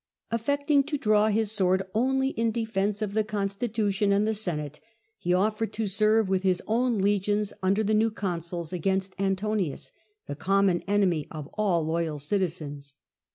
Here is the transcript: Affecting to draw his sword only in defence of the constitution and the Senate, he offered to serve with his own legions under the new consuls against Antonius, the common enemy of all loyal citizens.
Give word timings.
Affecting 0.31 0.81
to 0.85 0.97
draw 0.97 1.27
his 1.27 1.51
sword 1.51 1.83
only 1.93 2.29
in 2.29 2.49
defence 2.51 3.03
of 3.03 3.13
the 3.13 3.23
constitution 3.23 4.11
and 4.11 4.27
the 4.27 4.33
Senate, 4.33 4.79
he 5.19 5.31
offered 5.31 5.71
to 5.73 5.85
serve 5.85 6.27
with 6.27 6.41
his 6.41 6.59
own 6.65 6.97
legions 6.97 7.53
under 7.61 7.83
the 7.83 7.93
new 7.93 8.09
consuls 8.09 8.73
against 8.73 9.13
Antonius, 9.19 9.91
the 10.25 10.35
common 10.35 10.81
enemy 10.87 11.27
of 11.29 11.45
all 11.53 11.85
loyal 11.85 12.17
citizens. 12.17 12.95